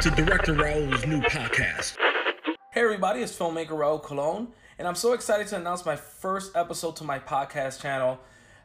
[0.00, 1.96] to Director Raul's new podcast.
[2.72, 6.96] Hey everybody, it's filmmaker Raul Colon, and I'm so excited to announce my first episode
[6.96, 8.18] to my podcast channel.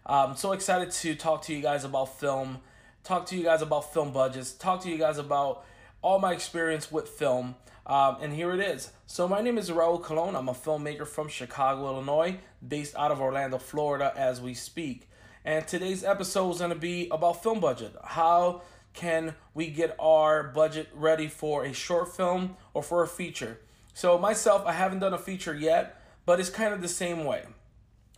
[0.06, 2.60] I'm so excited to talk to you guys about film,
[3.04, 5.66] talk to you guys about film budgets, talk to you guys about
[6.02, 7.56] all my experience with film.
[7.86, 8.92] Um, and here it is.
[9.06, 10.34] So my name is Raul Colon.
[10.34, 15.10] I'm a filmmaker from Chicago, Illinois, based out of Orlando, Florida, as we speak.
[15.44, 17.96] And today's episode is going to be about film budget.
[18.04, 18.62] How
[18.98, 23.60] can we get our budget ready for a short film or for a feature?
[23.94, 27.46] So myself, I haven't done a feature yet, but it's kind of the same way.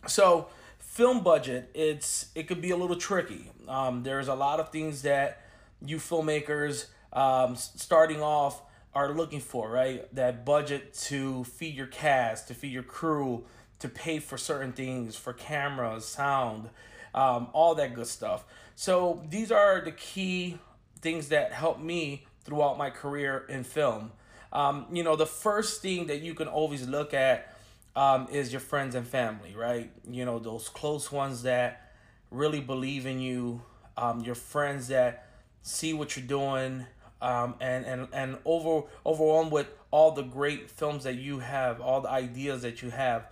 [0.06, 0.48] So
[0.78, 3.50] film budget, it's it could be a little tricky.
[3.68, 5.42] Um, there's a lot of things that
[5.84, 8.62] you filmmakers um, starting off
[8.94, 10.12] are looking for, right?
[10.14, 13.44] That budget to feed your cast, to feed your crew,
[13.80, 16.70] to pay for certain things, for cameras, sound,
[17.14, 18.46] um, all that good stuff.
[18.76, 20.58] So these are the key
[21.00, 24.12] things that helped me throughout my career in film.
[24.52, 27.54] Um, you know, the first thing that you can always look at
[27.96, 29.90] um, is your friends and family, right?
[30.08, 31.92] You know, those close ones that
[32.30, 33.62] really believe in you,
[33.96, 35.26] um, your friends that
[35.62, 36.86] see what you're doing,
[37.20, 42.00] um, and and and over overwhelmed with all the great films that you have, all
[42.00, 43.26] the ideas that you have.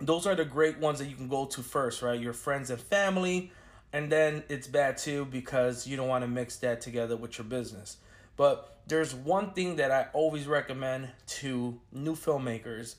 [0.00, 2.18] Those are the great ones that you can go to first, right?
[2.20, 3.52] Your friends and family,
[3.92, 7.46] and then it's bad too because you don't want to mix that together with your
[7.46, 7.96] business.
[8.36, 12.96] But there's one thing that I always recommend to new filmmakers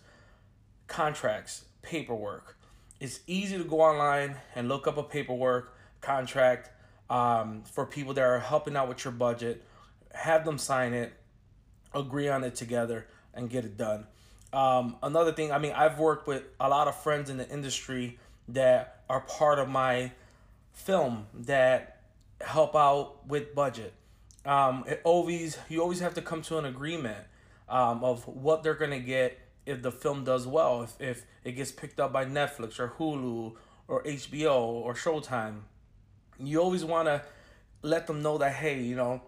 [0.87, 2.57] contracts, paperwork.
[2.99, 6.71] It's easy to go online and look up a paperwork contract
[7.09, 9.63] um, for people that are helping out with your budget.
[10.13, 11.13] Have them sign it,
[11.93, 14.05] agree on it together, and get it done.
[14.51, 18.17] Um, another thing, I mean, I've worked with a lot of friends in the industry
[18.49, 20.11] that are part of my
[20.79, 22.01] film that
[22.41, 23.93] help out with budget.
[24.45, 27.25] Um, it always you always have to come to an agreement
[27.67, 31.71] um, of what they're gonna get if the film does well, if, if it gets
[31.71, 33.55] picked up by Netflix or Hulu
[33.87, 35.61] or HBO or Showtime.
[36.39, 37.21] You always want to
[37.81, 39.21] let them know that hey, you know,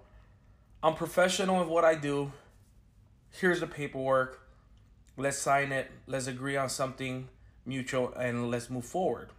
[0.82, 2.32] I'm professional in what I do.
[3.32, 4.40] Here's the paperwork.
[5.18, 5.92] Let's sign it.
[6.08, 7.28] Let's agree on something
[7.66, 9.30] mutual and let's move forward.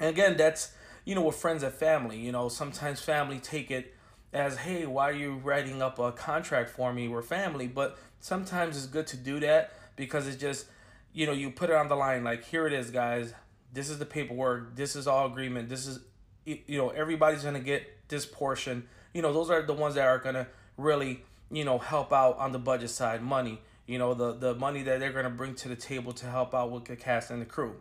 [0.00, 0.72] And again, that's
[1.08, 2.18] you know with friends and family.
[2.18, 3.94] You know, sometimes family take it
[4.34, 7.08] as hey, why are you writing up a contract for me?
[7.08, 10.66] We're family, but sometimes it's good to do that because it's just
[11.14, 13.32] you know you put it on the line like here it is guys
[13.72, 16.00] this is the paperwork this is all agreement this is
[16.44, 20.18] you know everybody's gonna get this portion you know those are the ones that are
[20.18, 20.46] gonna
[20.76, 24.82] really you know help out on the budget side money you know the the money
[24.82, 27.46] that they're gonna bring to the table to help out with the cast and the
[27.46, 27.76] crew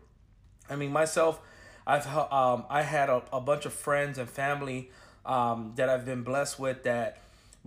[0.69, 1.41] i mean myself
[1.88, 4.92] i've um i had a, a bunch of friends and family
[5.25, 7.18] um that i've been blessed with that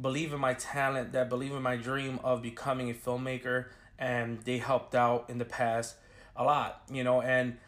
[0.01, 3.67] believe in my talent that believe in my dream of becoming a filmmaker
[4.01, 5.97] and they helped out in the past
[6.35, 7.59] a lot, you know, and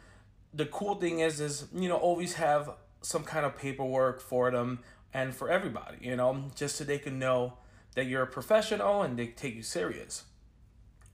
[0.55, 2.71] the cool thing is is, you know, always have
[3.03, 4.81] some kind of paperwork for them
[5.13, 7.53] and for everybody, you know, just so they can know
[7.95, 10.25] that you're a professional and they take you serious.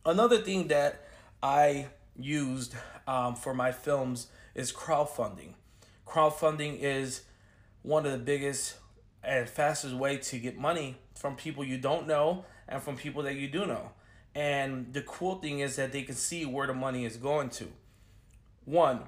[0.07, 1.05] Another thing that
[1.43, 2.75] I used
[3.09, 5.55] um, for my films is crowdfunding.
[6.05, 7.23] Crowdfunding is
[7.83, 8.75] one of the biggest
[9.23, 13.37] and fastest way to get money from people you don't know and from people that
[13.37, 13.93] you do know.
[14.35, 17.69] And the cool thing is that they can see where the money is going to.
[18.65, 19.03] One,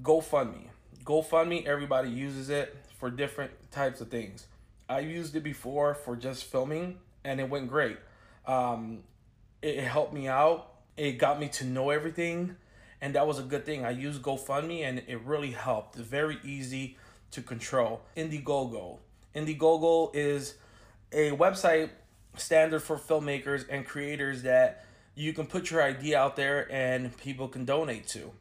[0.00, 0.68] GoFundMe.
[1.02, 4.46] GoFundMe, everybody uses it for different types of things.
[4.88, 7.96] I used it before for just filming and it went great.
[8.46, 9.00] Um,
[9.60, 10.70] it, it helped me out.
[10.96, 12.54] It got me to know everything.
[13.04, 13.84] And that was a good thing.
[13.84, 15.94] I used GoFundMe and it really helped.
[15.96, 16.96] Very easy
[17.32, 18.00] to control.
[18.16, 18.96] Indiegogo.
[19.36, 20.54] Indiegogo is
[21.12, 21.90] a website
[22.38, 27.46] standard for filmmakers and creators that you can put your idea out there and people
[27.46, 28.32] can donate to.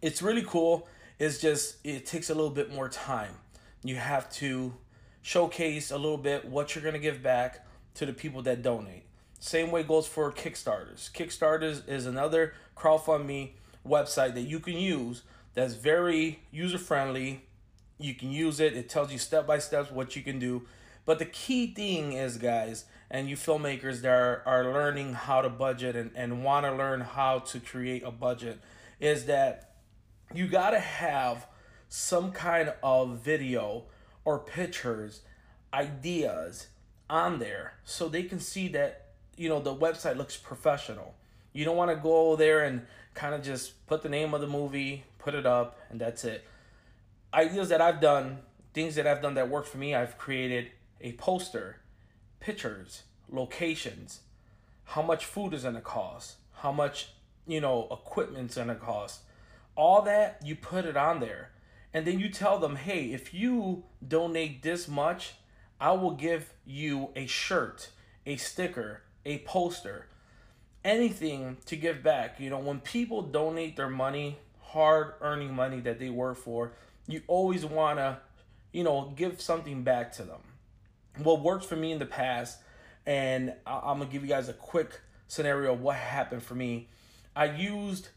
[0.00, 0.88] It's really cool.
[1.18, 3.34] It's just it takes a little bit more time.
[3.82, 4.72] You have to
[5.20, 7.66] showcase a little bit what you're going to give back
[7.96, 9.04] to the people that donate.
[9.40, 11.12] Same way goes for Kickstarters.
[11.12, 13.50] Kickstarters is another crowdfunding
[13.86, 15.22] website that you can use
[15.54, 17.44] that's very user friendly.
[17.98, 18.76] You can use it.
[18.76, 20.62] It tells you step by step what you can do.
[21.06, 25.48] But the key thing is, guys, and you filmmakers that are, are learning how to
[25.48, 28.60] budget and, and want to learn how to create a budget
[28.98, 29.74] is that
[30.34, 31.46] you got to have
[31.88, 33.84] some kind of video
[34.24, 35.20] or pictures,
[35.72, 36.68] ideas
[37.08, 41.14] on there so they can see that, you know, the website looks professional.
[41.52, 44.46] You don't want to go there and kind of just put the name of the
[44.46, 46.44] movie, put it up, and that's it.
[47.32, 48.38] Ideas that I've done,
[48.72, 50.70] things that I've done that work for me, I've created
[51.00, 51.80] a poster
[52.40, 54.20] pictures, locations,
[54.84, 57.10] how much food is gonna cost, how much
[57.46, 59.20] you know equipment's gonna cost,
[59.76, 61.50] all that you put it on there,
[61.92, 65.34] and then you tell them, hey, if you donate this much,
[65.80, 67.90] I will give you a shirt,
[68.26, 70.06] a sticker, a poster,
[70.84, 72.38] anything to give back.
[72.38, 76.72] You know, when people donate their money, hard earning money that they work for,
[77.06, 78.18] you always want to,
[78.72, 80.40] you know, give something back to them.
[81.22, 82.58] What worked for me in the past,
[83.06, 86.88] and I'm going to give you guys a quick scenario of what happened for me.
[87.36, 88.08] I used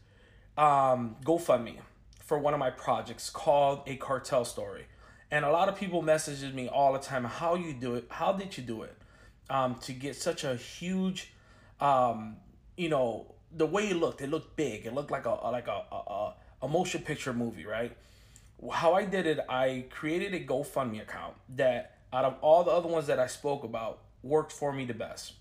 [0.56, 1.76] um, GoFundMe
[2.24, 4.86] for one of my projects called A Cartel Story.
[5.30, 8.32] And a lot of people messages me all the time, how you do it, how
[8.32, 8.96] did you do it?
[9.50, 11.32] Um, to get such a huge
[11.80, 12.36] um,
[12.78, 14.86] you know, the way it looked, it looked big.
[14.86, 17.96] It looked like a like a, a, a motion picture movie, right?
[18.72, 22.88] How I did it, I created a GoFundMe account that out of all the other
[22.88, 25.34] ones that I spoke about worked for me the best.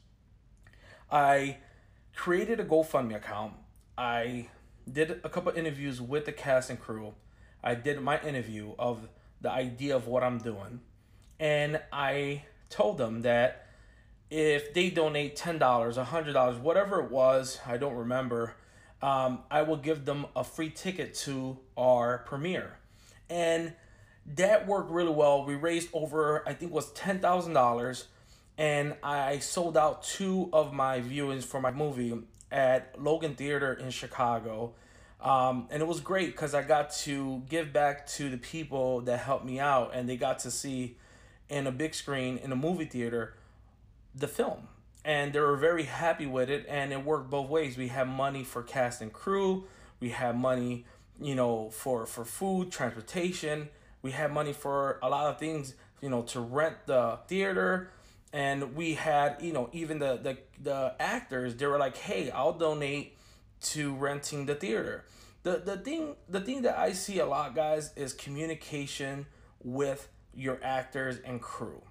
[1.11, 1.57] I
[2.15, 3.53] created a GoFundMe account.
[3.97, 4.49] I
[4.91, 7.13] did a couple interviews with the cast and crew.
[7.63, 9.07] I did my interview of
[9.41, 10.81] the idea of what I'm doing.
[11.39, 13.66] And I told them that
[14.29, 18.55] if they donate $10, $100, whatever it was, I don't remember,
[19.01, 22.77] um, I will give them a free ticket to our premiere.
[23.29, 23.73] And
[24.35, 25.45] that worked really well.
[25.45, 28.03] We raised over, I think was $10,000
[28.57, 32.17] and I sold out two of my viewings for my movie
[32.51, 34.73] at Logan Theater in Chicago.
[35.21, 39.19] Um, and it was great because I got to give back to the people that
[39.19, 40.97] helped me out and they got to see
[41.49, 43.35] in a big screen in a movie theater
[44.19, 44.67] the film.
[45.05, 47.77] And they were very happy with it and it worked both ways.
[47.77, 49.65] We had money for cast and crew.
[49.99, 50.85] We had money
[51.19, 53.69] you know for for food transportation.
[54.01, 57.91] We had money for a lot of things you know to rent the theater.
[58.33, 62.53] And we had you know even the the, the actors they were like hey i'll
[62.53, 63.15] donate
[63.61, 65.05] to renting the theater.
[65.43, 69.27] The the thing the thing that i see a lot guys is communication
[69.63, 71.81] with your actors and crew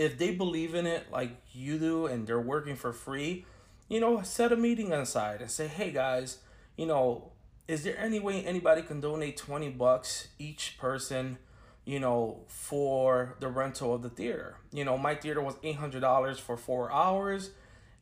[0.00, 3.44] if they believe in it like you do and they're working for free,
[3.86, 6.38] you know, set a meeting aside and say, hey guys,
[6.74, 7.32] you know,
[7.68, 11.36] is there any way anybody can donate 20 bucks each person,
[11.84, 14.56] you know, for the rental of the theater?
[14.72, 17.50] You know, my theater was $800 for four hours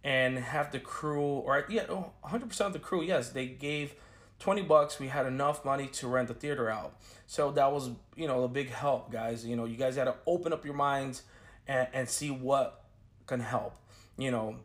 [0.05, 1.87] and have the crew, or yeah,
[2.25, 3.97] 100% of the crew, yes, they gave
[4.39, 5.00] 20 bucks.
[5.00, 6.95] We had enough money to rent the theater out.
[7.27, 9.45] So that was, you know, a big help, guys.
[9.45, 11.25] You know, you guys had to open up your minds
[11.69, 12.85] and, and see what
[13.26, 13.75] can help
[14.19, 14.56] you know?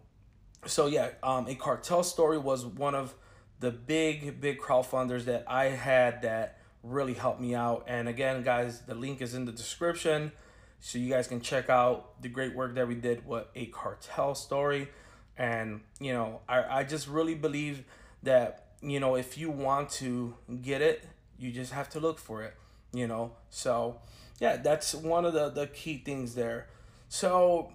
[0.65, 3.13] So yeah um, a cartel story was one of
[3.59, 7.85] the big big crowdfunders that i had that really helped me out.
[7.88, 10.33] And again guys the link is in the description
[10.81, 14.35] so you guys can check out the great work that we did with a cartel
[14.35, 14.89] story.
[15.38, 17.83] And you know i, I just really believe
[18.23, 21.07] that you know if you want to get it
[21.38, 22.56] you just have to look for it
[22.94, 23.31] you know?
[23.49, 23.99] So
[24.39, 26.67] yeah that's one of the the key things there
[27.13, 27.71] so,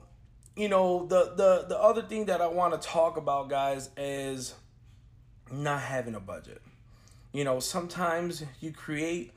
[0.56, 4.56] you know, the the the other thing that I want to talk about, guys, is
[5.52, 6.60] not having a budget.
[7.32, 9.30] You know, sometimes you create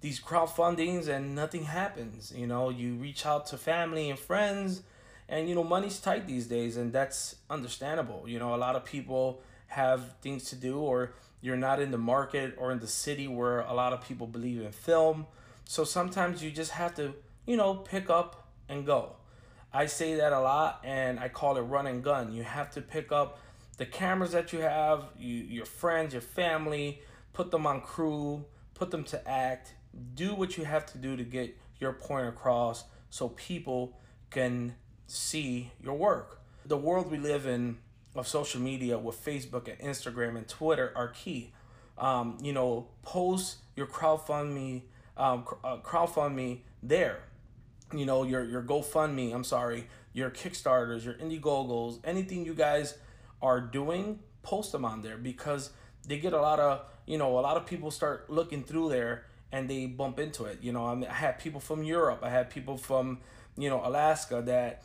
[0.00, 2.32] these crowdfundings and nothing happens.
[2.32, 4.82] You know, you reach out to family and friends,
[5.28, 8.28] and you know, money's tight these days, and that's understandable.
[8.28, 11.98] You know, a lot of people have things to do, or you're not in the
[11.98, 15.26] market or in the city where a lot of people believe in film.
[15.64, 17.12] So sometimes you just have to,
[17.44, 19.16] you know, pick up and go.
[19.72, 22.32] I say that a lot and I call it run and gun.
[22.32, 23.38] You have to pick up
[23.76, 27.00] the cameras that you have, you, your friends, your family,
[27.32, 28.44] put them on crew,
[28.74, 29.74] put them to act,
[30.14, 33.96] do what you have to do to get your point across so people
[34.30, 34.74] can
[35.06, 36.40] see your work.
[36.64, 37.78] The world we live in
[38.14, 41.52] of social media with Facebook and Instagram and Twitter are key.
[41.96, 44.82] Um, you know, post your crowdfundme,
[45.16, 47.27] um, uh, crowdfundme there
[47.92, 52.96] you know your your GoFundMe, I'm sorry, your Kickstarters, your Indiegogos, anything you guys
[53.40, 55.70] are doing, post them on there because
[56.06, 59.24] they get a lot of you know a lot of people start looking through there
[59.52, 60.58] and they bump into it.
[60.60, 63.18] You know, I, mean, I had people from Europe, I had people from
[63.56, 64.82] you know Alaska that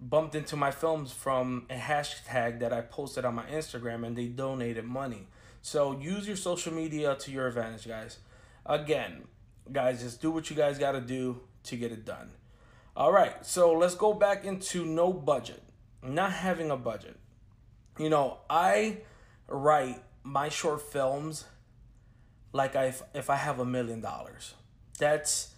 [0.00, 4.26] bumped into my films from a hashtag that I posted on my Instagram and they
[4.26, 5.26] donated money.
[5.60, 8.18] So use your social media to your advantage, guys.
[8.64, 9.24] Again,
[9.72, 12.30] guys, just do what you guys got to do to get it done.
[12.98, 15.62] All right, so let's go back into no budget,
[16.02, 17.16] not having a budget.
[17.96, 18.98] You know, I
[19.46, 21.44] write my short films
[22.52, 24.54] like I if I have a million dollars.
[24.98, 25.54] That's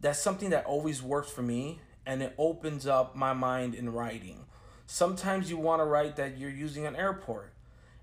[0.00, 4.46] that's something that always works for me and it opens up my mind in writing.
[4.86, 7.52] sometimes you want to write that you're using an airport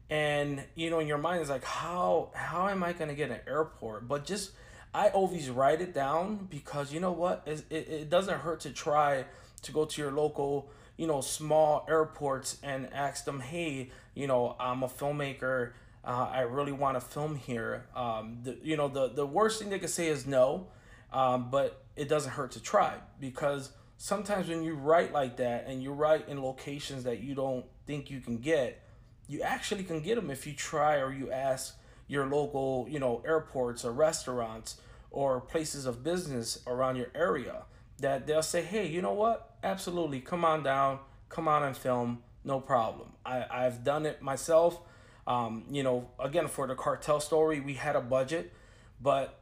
[0.10, 3.29] and you know in your mind is like how how am i going to get
[3.29, 4.51] an airport but just
[4.94, 7.44] i always write it down because you know what?
[7.46, 9.25] It, it, it doesn't hurt to try
[9.63, 14.56] to go to your local you know small airports and ask them hey you know
[14.60, 15.72] i'm a filmmaker.
[16.03, 17.86] Uh, i really want to film here.
[17.96, 20.67] Um, the, you know the, the worst thing they could say is no
[21.12, 25.82] um, but it doesn't hurt to try because sometimes when you write like that and
[25.82, 28.82] you write in locations that you don't think you can get
[29.27, 31.76] you actually can get them if you try or you ask
[32.07, 34.79] your local you know airports or restaurants
[35.11, 37.63] or places of business around your area
[37.99, 39.55] that they'll say hey you know what?
[39.63, 40.19] Absolutely.
[40.19, 40.99] Come on down.
[41.29, 42.23] Come on and film.
[42.43, 43.13] No problem.
[43.25, 44.79] I, i've done it myself.
[45.25, 48.53] Um, you know again for the cartel story we had a budget
[49.01, 49.37] but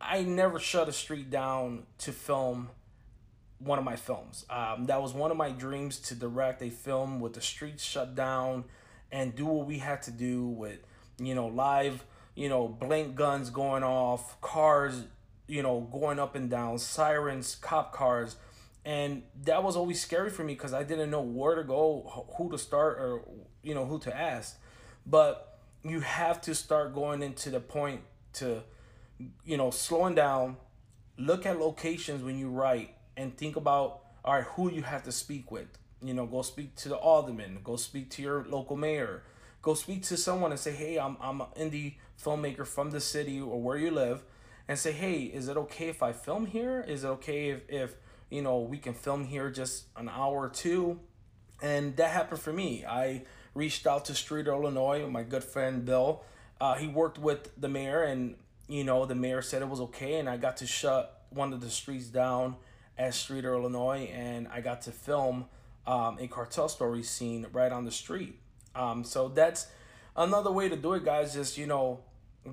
[0.00, 2.70] i never shut a street down to film
[3.58, 4.44] one of my films.
[4.48, 8.14] Um, that was one of my dreams to direct a film with the streets shut
[8.14, 8.64] down
[9.10, 10.78] and do what we had to do with
[11.18, 15.04] you know live you know blank guns going off cars
[15.46, 18.36] you know going up and down sirens cop cars.
[18.84, 22.50] And that was always scary for me because i didn't know where to go who
[22.50, 23.22] to start or
[23.62, 24.58] you know who to ask.
[25.06, 28.02] But you have to start going into the point
[28.34, 28.62] to
[29.44, 30.56] you know slowing down
[31.18, 35.12] look at locations when you write and think about all right who you have to
[35.12, 35.66] speak with.
[36.00, 39.24] You know, go speak to the alderman, go speak to your local mayor,
[39.62, 43.40] go speak to someone and say, hey, I'm, I'm an indie filmmaker from the city
[43.40, 44.22] or where you live,
[44.66, 46.84] and say, hey, is it okay if I film here?
[46.86, 47.94] Is it okay if, if
[48.30, 51.00] you know, we can film here just an hour or two?
[51.62, 52.84] And that happened for me.
[52.84, 53.22] I
[53.54, 56.22] reached out to Streator, Illinois, my good friend Bill.
[56.60, 58.36] Uh, he worked with the mayor, and
[58.68, 61.60] you know, the mayor said it was okay, and I got to shut one of
[61.60, 62.56] the streets down
[62.96, 65.46] at Streator, Illinois, and I got to film
[65.86, 68.38] um, a cartel story scene right on the street.
[68.74, 69.66] Um, so that's
[70.16, 71.34] another way to do it, guys.
[71.34, 72.00] Just you know,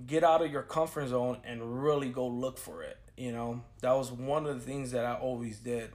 [0.07, 2.97] get out of your comfort zone and really go look for it.
[3.17, 5.91] You know, that was one of the things that I always did,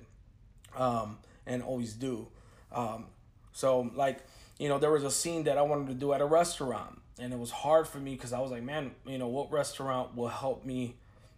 [0.77, 2.29] um, and always do.
[2.73, 3.07] Um,
[3.53, 4.21] so like,
[4.59, 7.33] you know, there was a scene that I wanted to do at a restaurant, and
[7.33, 10.29] it was hard for me because I was like, man, you know, what restaurant will
[10.29, 10.97] help me,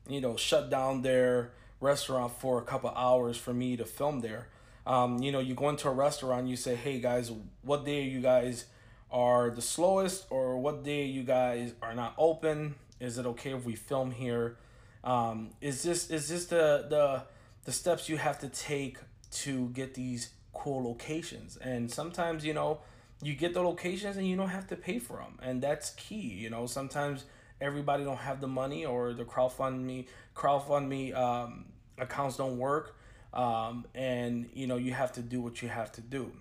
[0.08, 4.48] you know, shut down their restaurant for a couple hours for me to film there.
[4.86, 7.30] Um, you know, you go into a restaurant, you say, hey guys,
[7.62, 8.66] what day you guys
[9.10, 12.74] are the slowest or what day you guys are not open?
[12.98, 14.56] Is it okay if we film here?
[15.04, 17.22] Um, is this is this the the
[17.64, 18.98] the steps you have to take
[19.30, 21.56] to get these cool locations?
[21.56, 22.80] And sometimes you know
[23.20, 26.16] you get the locations and you don't have to pay for them, and that's key.
[26.16, 27.24] You know, sometimes
[27.60, 31.66] everybody don't have the money or the crowdfund me crowdfund me um,
[31.98, 32.96] accounts don't work
[33.32, 36.32] um, and you know you have to do what you have to do.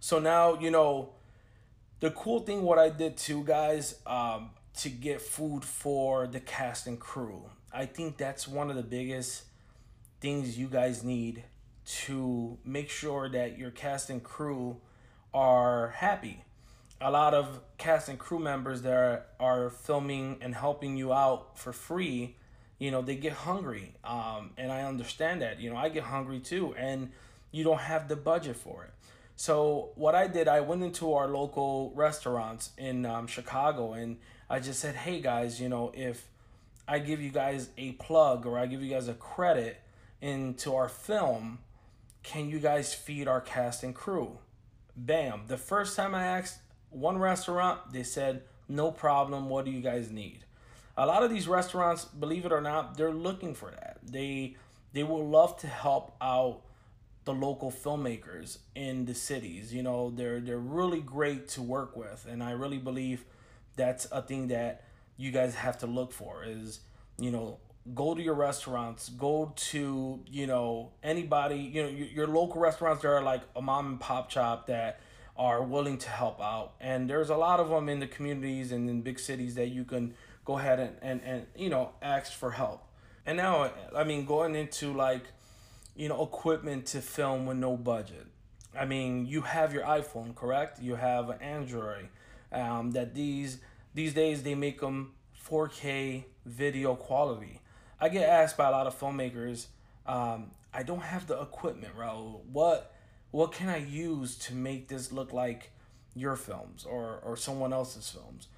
[0.00, 1.10] So now you know
[2.00, 6.86] the cool thing what i did too guys um, to get food for the cast
[6.86, 7.42] and crew
[7.72, 9.42] i think that's one of the biggest
[10.20, 11.44] things you guys need
[11.84, 14.78] to make sure that your cast and crew
[15.32, 16.44] are happy.
[17.00, 21.72] A lot of cast and crew members that are filming and helping you out for
[21.72, 22.36] free
[22.78, 26.40] you know they get hungry um, and i understand that you know i get hungry
[26.40, 27.10] too and
[27.50, 28.90] you don't have the budget for it.
[29.36, 34.18] So what i did i went into our local restaurants in um, chicago and
[34.50, 36.28] i just said hey guys you know if
[36.86, 39.80] i give you guys a plug or i give you guys a credit
[40.20, 41.58] into our film
[42.22, 44.38] can you guys feed our cast and crew?
[44.96, 45.44] Bam.
[45.46, 46.58] The first time i asked
[46.90, 49.48] one restaurant they said no problem.
[49.48, 50.44] What do you guys need
[50.98, 53.98] a lot of these restaurants, believe it or not, they're looking for that.
[54.02, 54.56] They
[54.92, 56.62] they will love to help out
[57.24, 59.72] the local filmmakers in the cities.
[59.72, 63.24] You know, they're they're really great to work with, and I really believe
[63.76, 64.84] that's a thing that
[65.16, 66.80] you guys have to look for is
[67.18, 67.58] you know
[67.94, 73.02] go to your restaurants go to you know anybody you know your, your local restaurants
[73.02, 75.00] that are like a mom and pop shop that
[75.36, 78.90] are willing to help out and there's a lot of them in the communities and
[78.90, 80.14] in big cities that you can
[80.48, 82.82] go ahead and, and, and you know ask for help.
[83.26, 85.24] And now i mean going into like
[85.94, 88.26] you know equipment to film with no budget.
[88.74, 90.80] I mean you have your iphone correct?
[90.80, 92.08] You have an android.
[92.50, 93.58] Um, that these
[93.94, 95.12] these days they make them
[95.46, 97.60] 4k video quality.
[98.00, 99.66] I get asked by a lot of filmmakers
[100.06, 102.40] um, i don't have the equipment Raul.
[102.50, 102.94] what
[103.30, 105.72] what can i use to make this look like
[106.14, 108.48] your films or or someone else's films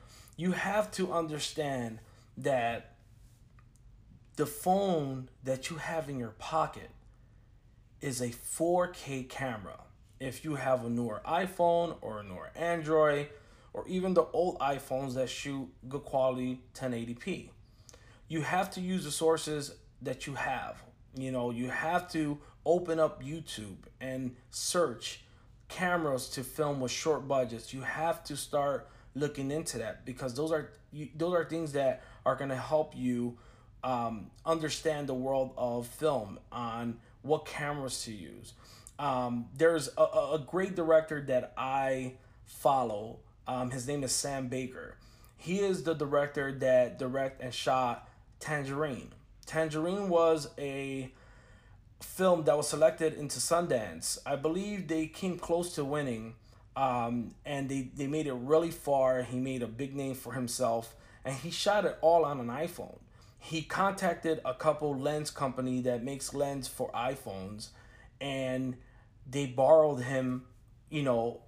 [0.41, 1.99] you have to understand
[2.39, 2.95] that
[4.37, 6.89] the phone that you have in your pocket
[8.01, 9.81] is a 4K camera.
[10.19, 13.29] if you have a newer iPhone or a newer Android
[13.75, 17.51] or even the old iPhones that shoot good quality 1080p.
[18.29, 20.83] You have to use the sources that you have.
[21.15, 25.21] You know, you have to open up YouTube and search
[25.69, 27.75] cameras to film with short budgets.
[27.75, 32.03] You have to start looking into that because those are you, those are things that
[32.25, 33.39] are going to help you
[33.83, 38.55] um, understand the world of film on what cameras to use.
[38.99, 42.15] Um, there's a, a great director that I
[42.45, 43.21] follow.
[43.47, 44.97] Um, his name is Sam Baker.
[45.37, 48.09] He is the director that direct and shot
[48.41, 49.13] Tangerine.
[49.47, 51.13] Tangerine was a
[52.01, 54.19] film that was selected into Sundance.
[54.27, 56.35] I believe they came close to winning,
[56.77, 59.23] um, and they, they made it really far.
[59.23, 62.99] He made a big name for himself, and he shot it all on an iPhone.
[63.39, 67.69] He contacted a couple lens company that makes lens for iPhones,
[68.21, 68.77] and
[69.29, 70.45] they borrowed him,
[70.91, 71.41] you know,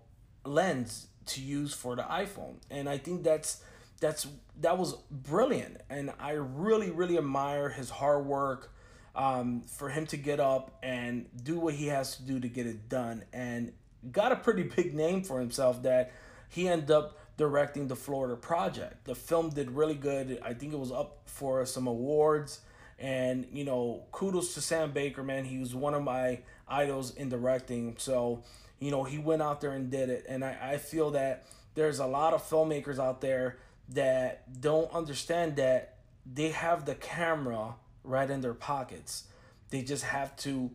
[0.45, 2.57] lens to use for the iPhone.
[2.71, 3.63] And I think that's
[4.01, 4.27] that's
[4.61, 8.73] that was brilliant, and I really really admire his hard work
[9.15, 12.67] um, for him to get up and do what he has to do to get
[12.67, 13.73] it done, and
[14.11, 16.13] got a pretty big name for himself that
[16.49, 19.05] he ended up directing the Florida Project.
[19.05, 20.39] The film did really good.
[20.43, 22.61] I think it was up for some awards.
[22.99, 25.45] And, you know, kudos to Sam Baker, man.
[25.45, 27.97] He was one of my idols in directing.
[27.99, 28.45] So,
[28.79, 30.25] you know, he went out there and did it.
[30.29, 31.45] And I, I feel that
[31.75, 35.97] there's a lot of filmmakers out there that don't understand that
[36.31, 39.25] they have the camera right in their pockets.
[39.71, 40.71] They just have to,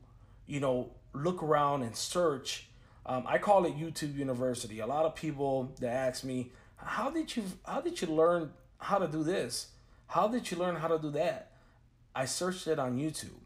[0.48, 2.67] you know, look around and search.
[3.08, 4.80] Um, I call it YouTube University.
[4.80, 8.98] A lot of people that ask me, "How did you how did you learn how
[9.00, 9.68] to do this?
[10.08, 11.52] How did you learn how to do that?"
[12.14, 13.40] I searched it on YouTube.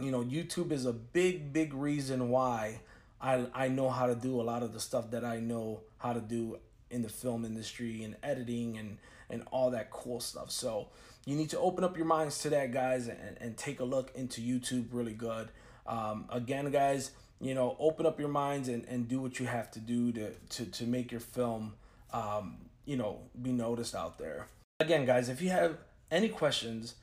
[0.00, 2.80] You know, YouTube is a big big reason why
[3.20, 6.12] I I know how to do a lot of the stuff that I know how
[6.12, 6.58] to do
[6.90, 10.50] in the film industry and editing and and all that cool stuff.
[10.50, 10.88] So
[11.24, 14.10] you need to open up your minds to that, guys, and, and take a look
[14.14, 15.50] into YouTube really good.
[15.86, 19.70] Um, again, guys, you know, open up your minds and, and do what you have
[19.72, 21.74] to do to, to, to make your film,
[22.12, 24.46] um, you know, be noticed out there.
[24.78, 25.78] Again, guys, if you have
[26.10, 26.94] any questions,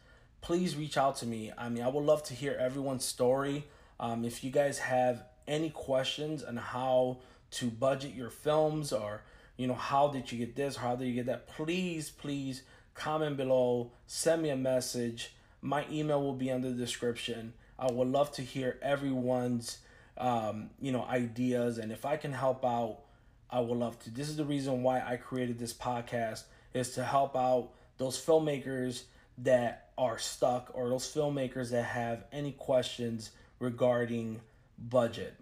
[0.42, 1.52] please reach out to me.
[1.58, 3.66] I mean, I would love to hear everyone's story.
[4.00, 7.20] Um, if you guys have any questions on how
[7.52, 9.22] to budget your films or,
[9.56, 12.62] you know, how did you get this, how did you get that, please, please
[12.94, 15.34] comment below, send me a message.
[15.62, 17.54] My email will be under the description.
[17.80, 19.80] I would love to hear everyone's
[20.18, 23.00] um, you know ideas and if I can help out,
[23.50, 24.10] I would love to.
[24.10, 29.04] This is the reason why I created this podcast is to help out those filmmakers
[29.40, 34.42] that are stuck or those filmmakers that have any questions regarding
[34.78, 35.36] budget.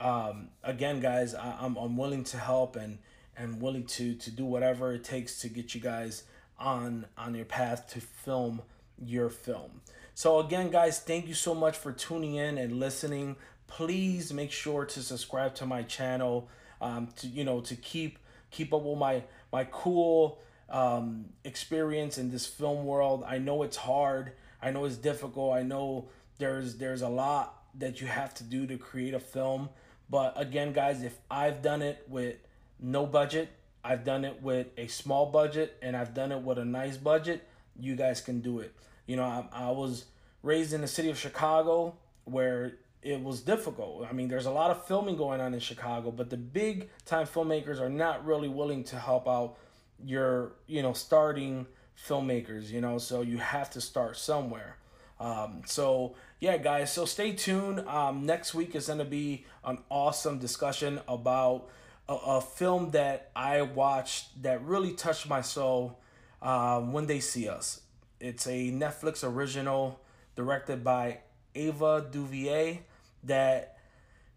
[0.00, 2.98] Um, again, guys, I, I'm, I'm willing to help and
[3.36, 6.24] and willing to to do whatever it takes to get you guys
[6.58, 8.62] on on your path to film
[9.02, 9.80] your film.
[10.14, 13.36] So again, guys, thank you so much for tuning in and listening.
[13.68, 16.48] Please make sure to subscribe to my channel
[16.80, 18.18] um, to you know to keep
[18.50, 23.24] keep up with my my cool um, experience in this film world.
[23.26, 24.32] I know it's hard.
[24.60, 25.54] I know it's difficult.
[25.54, 29.68] I know there's there's a lot that you have to do to create a film.
[30.10, 32.36] But again, guys, if I've done it with
[32.80, 33.50] no budget,
[33.84, 37.46] I've done it with a small budget and I've done it with a nice budget.
[37.78, 38.74] You guys can do it.
[39.06, 40.06] You know, I, I was
[40.42, 44.06] raised in the city of Chicago where it was difficult.
[44.08, 47.26] I mean, there's a lot of filming going on in Chicago, but the big time
[47.26, 49.56] filmmakers are not really willing to help out
[50.04, 51.66] your, you know, starting
[52.06, 54.76] filmmakers, you know, so you have to start somewhere.
[55.20, 57.80] Um, so yeah, guys, so stay tuned.
[57.80, 61.68] Um, next week is going to be an awesome discussion about
[62.08, 65.98] a, a film that I watched that really touched my soul.
[66.40, 67.80] Um, when they see us,
[68.20, 70.00] it's a Netflix original
[70.36, 71.18] directed by
[71.56, 72.82] Ava DuVernay
[73.24, 73.76] that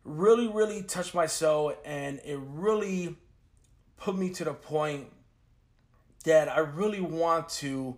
[0.03, 3.15] really, really touched my soul, and it really
[3.97, 5.07] put me to the point
[6.23, 7.97] that I really want to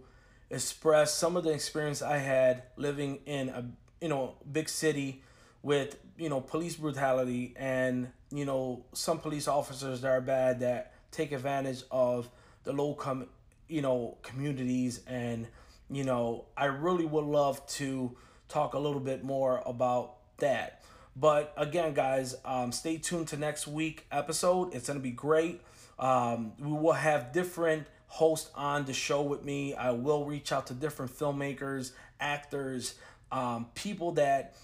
[0.50, 3.65] express some of the experience I had living in a
[4.02, 5.24] you know big city
[5.62, 10.93] with you know police brutality and you know some police officers that are bad that
[11.12, 12.30] take advantage of
[12.63, 13.28] the low com
[13.67, 15.02] you know communities.
[15.08, 15.48] And
[15.89, 18.15] you know I really would love to
[18.48, 20.84] talk a little bit more about that
[21.15, 25.62] but again guys um, stay tuned to next week episode it's gonna be great
[26.00, 30.67] um, we will have different hosts on the show with me I will reach out
[30.67, 32.96] to different filmmakers actors
[33.32, 34.56] um, people that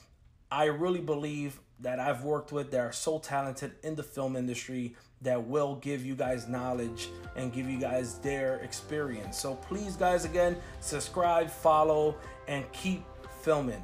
[0.51, 4.95] I really believe that I've worked with that are so talented in the film industry
[5.21, 9.37] that will give you guys knowledge and give you guys their experience.
[9.37, 12.15] So please, guys, again, subscribe, follow,
[12.47, 13.03] and keep
[13.41, 13.83] filming.